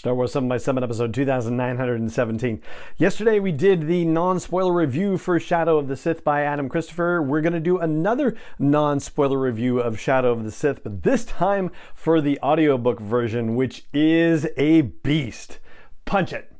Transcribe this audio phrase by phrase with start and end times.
[0.00, 2.62] Star Wars 7 by 7 episode 2917.
[2.96, 7.20] Yesterday we did the non-spoiler review for Shadow of the Sith by Adam Christopher.
[7.20, 11.70] We're going to do another non-spoiler review of Shadow of the Sith, but this time
[11.94, 15.58] for the audiobook version, which is a beast.
[16.06, 16.50] Punch it.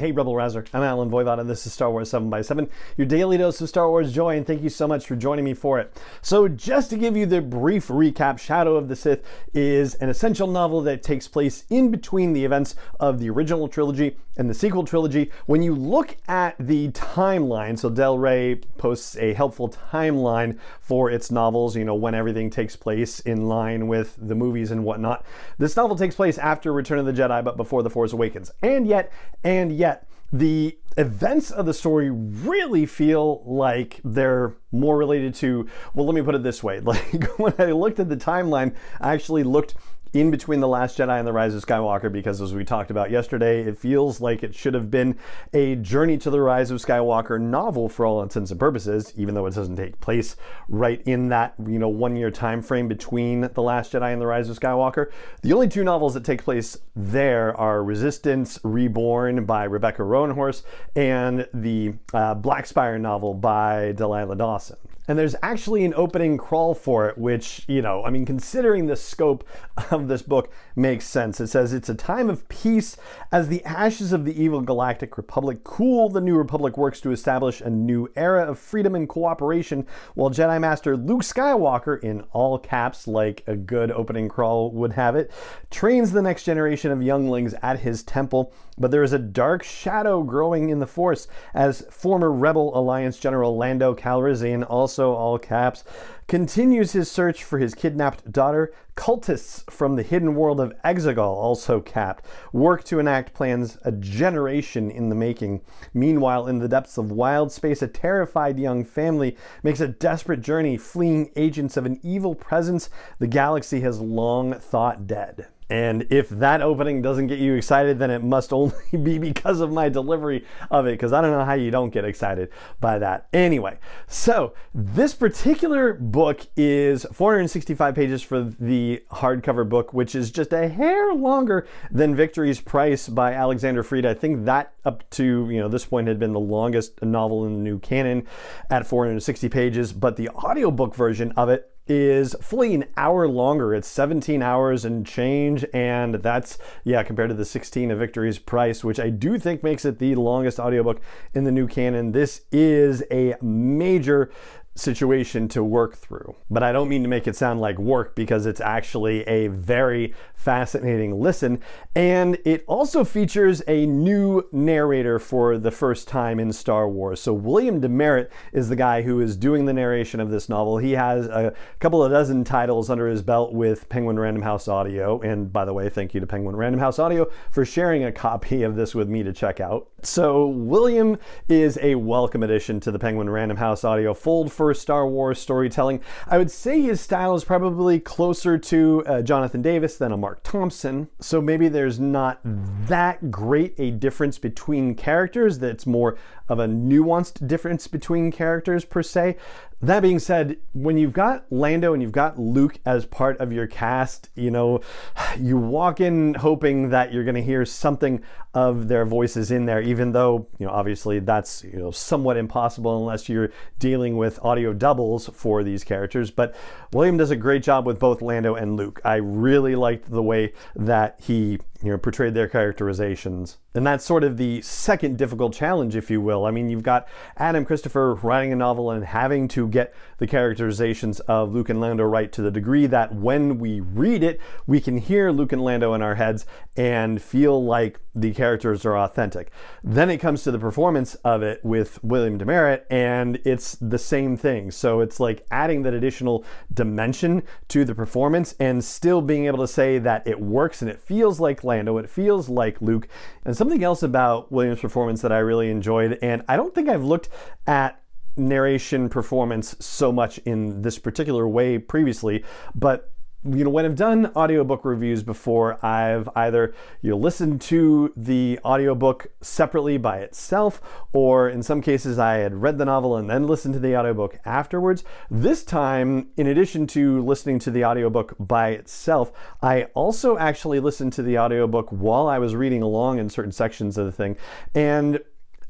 [0.00, 0.64] Hey, Rebel Rouser.
[0.72, 3.68] I'm Allen Voivod, and this is Star Wars 7 by 7 your daily dose of
[3.68, 5.94] Star Wars joy, and thank you so much for joining me for it.
[6.22, 9.22] So, just to give you the brief recap, Shadow of the Sith
[9.52, 14.16] is an essential novel that takes place in between the events of the original trilogy
[14.38, 15.30] and the sequel trilogy.
[15.44, 21.30] When you look at the timeline, so Del Rey posts a helpful timeline for its
[21.30, 25.26] novels, you know, when everything takes place in line with the movies and whatnot.
[25.58, 28.50] This novel takes place after Return of the Jedi, but before The Force Awakens.
[28.62, 29.12] And yet,
[29.44, 29.89] and yet,
[30.32, 36.22] the events of the story really feel like they're more related to well let me
[36.22, 36.80] put it this way.
[36.90, 39.74] Like when i looked at the timeline i actually looked
[40.12, 43.10] in between The Last Jedi and The Rise of Skywalker because, as we talked about
[43.10, 45.16] yesterday, it feels like it should have been
[45.52, 49.46] a Journey to the Rise of Skywalker novel for all intents and purposes, even though
[49.46, 50.36] it doesn't take place
[50.68, 54.26] right in that you know one year time frame between The Last Jedi and The
[54.26, 55.10] Rise of Skywalker.
[55.42, 60.62] The only two novels that take place there are Resistance Reborn by Rebecca Roanhorse
[60.96, 64.76] and the uh, Black Spire novel by Delilah Dawson.
[65.10, 68.94] And there's actually an opening crawl for it, which, you know, I mean, considering the
[68.94, 69.42] scope
[69.90, 71.40] of this book, makes sense.
[71.40, 72.96] It says it's a time of peace
[73.32, 76.10] as the ashes of the evil Galactic Republic cool.
[76.10, 80.60] The New Republic works to establish a new era of freedom and cooperation, while Jedi
[80.60, 85.32] Master Luke Skywalker, in all caps, like a good opening crawl would have it,
[85.72, 88.52] trains the next generation of younglings at his temple.
[88.78, 93.56] But there is a dark shadow growing in the Force as former Rebel Alliance General
[93.56, 95.82] Lando Calrissian also also all caps,
[96.28, 98.72] continues his search for his kidnapped daughter.
[98.96, 104.90] Cultists from the hidden world of Exegol, also capped, work to enact plans a generation
[104.90, 105.62] in the making.
[105.94, 110.76] Meanwhile, in the depths of wild space, a terrified young family makes a desperate journey,
[110.76, 115.46] fleeing agents of an evil presence the galaxy has long thought dead.
[115.70, 119.72] And if that opening doesn't get you excited, then it must only be because of
[119.72, 122.50] my delivery of it, because I don't know how you don't get excited
[122.80, 123.28] by that.
[123.32, 130.52] Anyway, so this particular book is 465 pages for the hardcover book, which is just
[130.52, 134.04] a hair longer than Victory's Price by Alexander Freed.
[134.04, 137.52] I think that up to you know this point had been the longest novel in
[137.52, 138.26] the new canon
[138.70, 143.74] at 460 pages, but the audiobook version of it is fully an hour longer.
[143.74, 148.84] It's 17 hours and change, and that's, yeah, compared to the 16 of Victory's Price,
[148.84, 151.00] which I do think makes it the longest audiobook
[151.34, 152.12] in the new canon.
[152.12, 154.30] This is a major
[154.74, 156.34] situation to work through.
[156.48, 160.14] But I don't mean to make it sound like work because it's actually a very
[160.34, 161.60] fascinating listen.
[161.94, 167.20] And it also features a new narrator for the first time in Star Wars.
[167.20, 170.78] So William Demeritt is the guy who is doing the narration of this novel.
[170.78, 175.20] He has a couple of dozen titles under his belt with Penguin Random House Audio.
[175.20, 178.62] And by the way, thank you to Penguin Random House Audio for sharing a copy
[178.62, 179.88] of this with me to check out.
[180.02, 185.08] So William is a welcome addition to the Penguin Random House Audio fold for Star
[185.08, 186.02] Wars storytelling.
[186.28, 190.42] I would say his style is probably closer to uh, Jonathan Davis than a Marc
[190.42, 191.08] Thompson.
[191.18, 196.18] So maybe there's not that great a difference between characters that's more
[196.50, 199.38] of a nuanced difference between characters per se.
[199.82, 203.66] That being said, when you've got Lando and you've got Luke as part of your
[203.66, 204.80] cast, you know,
[205.38, 209.80] you walk in hoping that you're going to hear something of their voices in there,
[209.80, 214.74] even though, you know, obviously that's, you know, somewhat impossible unless you're dealing with audio
[214.74, 216.30] doubles for these characters.
[216.30, 216.54] But
[216.92, 219.00] William does a great job with both Lando and Luke.
[219.04, 223.56] I really liked the way that he you know, portrayed their characterizations.
[223.74, 226.44] And that's sort of the second difficult challenge, if you will.
[226.44, 231.20] I mean, you've got Adam Christopher writing a novel and having to get the characterizations
[231.20, 234.98] of Luke and Lando right to the degree that when we read it, we can
[234.98, 236.46] hear Luke and Lando in our heads
[236.76, 239.52] and feel like the characters are authentic.
[239.84, 244.36] Then it comes to the performance of it with William Demeritt, and it's the same
[244.36, 244.72] thing.
[244.72, 246.44] So it's like adding that additional
[246.74, 251.00] dimension to the performance and still being able to say that it works and it
[251.00, 253.06] feels like Lando, it feels like Luke.
[253.44, 257.04] And something else about Williams' performance that I really enjoyed, and I don't think I've
[257.04, 257.28] looked
[257.66, 258.00] at
[258.34, 262.42] narration performance so much in this particular way previously,
[262.74, 263.12] but
[263.42, 268.58] you know when I've done audiobook reviews before, I've either you know listened to the
[268.64, 270.82] audiobook separately by itself
[271.12, 274.38] or in some cases I had read the novel and then listened to the audiobook
[274.44, 275.04] afterwards.
[275.30, 279.32] This time, in addition to listening to the audiobook by itself,
[279.62, 283.96] I also actually listened to the audiobook while I was reading along in certain sections
[283.96, 284.36] of the thing.
[284.74, 285.20] And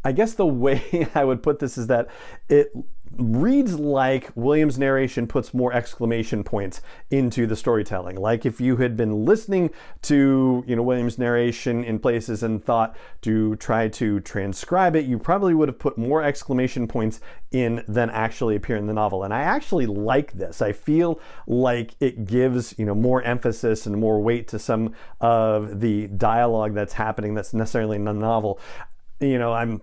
[0.05, 2.09] I guess the way I would put this is that
[2.49, 2.73] it
[3.19, 6.81] reads like William's narration puts more exclamation points
[7.11, 8.17] into the storytelling.
[8.17, 9.71] Like if you had been listening
[10.03, 15.19] to, you know, William's narration in places and thought to try to transcribe it, you
[15.19, 17.21] probably would have put more exclamation points
[17.51, 19.25] in than actually appear in the novel.
[19.25, 20.63] And I actually like this.
[20.63, 25.81] I feel like it gives, you know, more emphasis and more weight to some of
[25.81, 28.61] the dialogue that's happening that's necessarily in the novel.
[29.19, 29.83] You know, I'm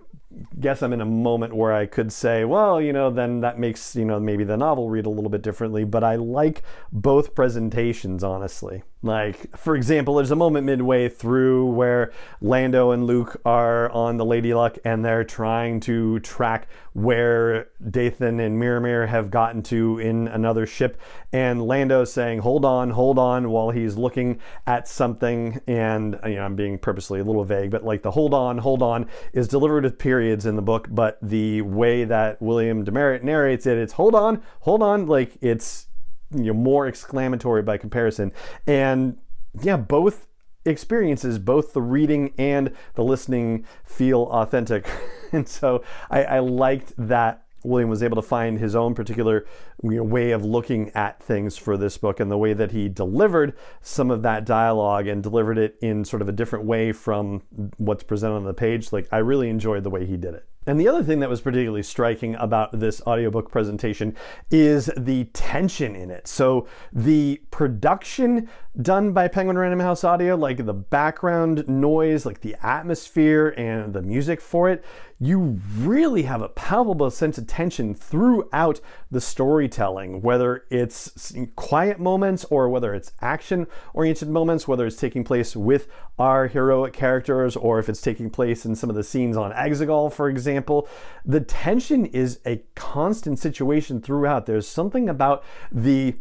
[0.60, 3.96] guess I'm in a moment where I could say, well, you know, then that makes,
[3.96, 8.22] you know, maybe the novel read a little bit differently, but I like both presentations,
[8.22, 8.82] honestly.
[9.00, 14.24] Like, for example, there's a moment midway through where Lando and Luke are on the
[14.24, 20.26] Lady Luck and they're trying to track where Dathan and Miramir have gotten to in
[20.26, 21.00] another ship.
[21.32, 25.60] And Lando's saying, hold on, hold on, while he's looking at something.
[25.68, 28.82] And, you know, I'm being purposely a little vague, but like the hold on, hold
[28.82, 30.88] on is delivered with periods in the book.
[30.90, 35.06] But the way that William Demeritt narrates it, it's hold on, hold on.
[35.06, 35.86] Like it's,
[36.34, 38.30] you know more exclamatory by comparison
[38.66, 39.16] and
[39.62, 40.26] yeah both
[40.66, 44.86] experiences both the reading and the listening feel authentic
[45.32, 49.46] and so I, I liked that William was able to find his own particular
[49.82, 52.88] you know, way of looking at things for this book and the way that he
[52.88, 57.42] delivered some of that dialogue and delivered it in sort of a different way from
[57.76, 58.92] what's presented on the page.
[58.92, 60.46] Like, I really enjoyed the way he did it.
[60.68, 64.14] And the other thing that was particularly striking about this audiobook presentation
[64.50, 66.28] is the tension in it.
[66.28, 68.50] So, the production
[68.82, 74.02] done by Penguin Random House Audio, like the background noise, like the atmosphere and the
[74.02, 74.84] music for it,
[75.20, 78.80] you really have a palpable sense of tension throughout
[79.10, 85.24] the storytelling, whether it's quiet moments or whether it's action oriented moments, whether it's taking
[85.24, 85.88] place with
[86.20, 90.12] our heroic characters or if it's taking place in some of the scenes on Exegol,
[90.12, 90.88] for example.
[91.24, 94.46] The tension is a constant situation throughout.
[94.46, 95.42] There's something about
[95.72, 96.14] the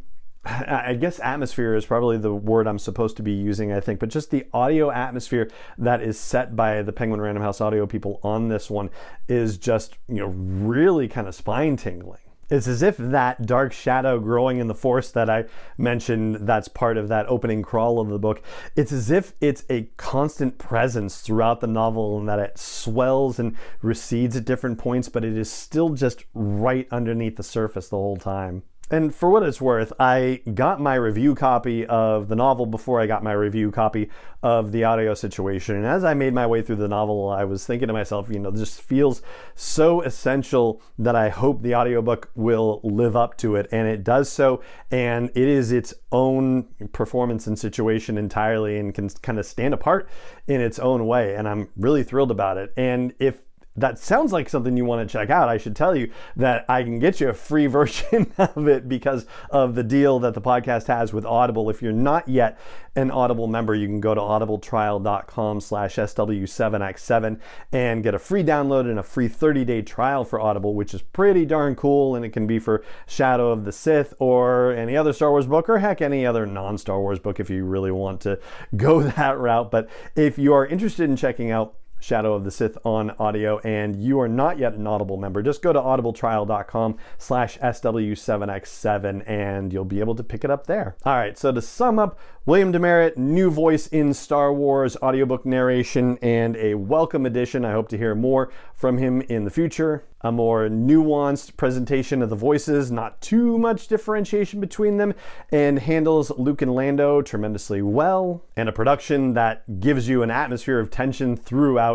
[0.48, 4.08] I guess atmosphere is probably the word I'm supposed to be using, I think, but
[4.08, 8.48] just the audio atmosphere that is set by the Penguin Random House audio people on
[8.48, 8.90] this one
[9.28, 12.22] is just, you know, really kind of spine tingling.
[12.50, 15.46] It's as if that dark shadow growing in the forest that I
[15.78, 18.42] mentioned, that's part of that opening crawl of the book,
[18.74, 23.58] it's as if it's a constant presence throughout the novel and that it swells and
[23.82, 28.16] recedes at different points, but it is still just right underneath the surface the whole
[28.16, 28.64] time.
[28.90, 33.06] And for what it's worth, I got my review copy of the novel before I
[33.06, 34.10] got my review copy
[34.42, 35.76] of the audio situation.
[35.76, 38.40] And as I made my way through the novel, I was thinking to myself, you
[38.40, 39.22] know, this feels
[39.56, 43.68] so essential that I hope the audiobook will live up to it.
[43.74, 44.62] And it does so.
[44.90, 50.08] And it is its own performance and situation entirely and can kind of stand apart
[50.48, 51.36] in its own way.
[51.36, 52.72] And I'm really thrilled about it.
[52.78, 53.42] And if
[53.78, 56.82] that sounds like something you want to check out, I should tell you that I
[56.84, 60.88] can get you a free version of it because of the deal that the podcast
[60.88, 61.70] has with Audible.
[61.70, 62.60] If you're not yet
[62.96, 67.40] an Audible member, you can go to audibletrial.com slash SW7X7
[67.72, 71.46] and get a free download and a free 30-day trial for Audible, which is pretty
[71.46, 72.16] darn cool.
[72.16, 75.70] And it can be for Shadow of the Sith or any other Star Wars book
[75.70, 78.40] or heck, any other non-Star Wars book if you really want to
[78.76, 79.70] go that route.
[79.70, 83.96] But if you are interested in checking out Shadow of the Sith on audio and
[83.96, 89.86] you are not yet an Audible member, just go to audibletrial.com slash SW7X7 and you'll
[89.86, 90.96] be able to pick it up there.
[91.06, 96.18] All right, so to sum up, William Demeritt, new voice in Star Wars audiobook narration
[96.22, 97.66] and a welcome addition.
[97.66, 100.06] I hope to hear more from him in the future.
[100.22, 105.14] A more nuanced presentation of the voices, not too much differentiation between them,
[105.52, 108.44] and handles Luke and Lando tremendously well.
[108.56, 111.87] And a production that gives you an atmosphere of tension throughout.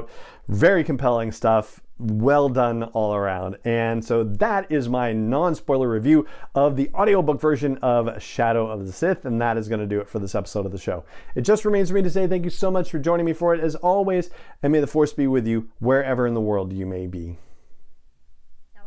[0.48, 3.56] Very compelling stuff well done all around.
[3.64, 8.86] And so that is my non spoiler review of the audiobook version of Shadow of
[8.86, 11.04] the Sith, and that is going to do it for this episode of the show.
[11.34, 13.54] It just remains for me to say thank you so much for joining me for
[13.54, 14.30] it, as always,
[14.62, 17.38] and may the Force be with you wherever in the world you may be.